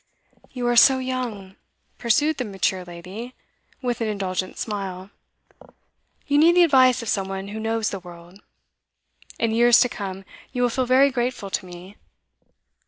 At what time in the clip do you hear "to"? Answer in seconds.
9.81-9.89, 11.51-11.65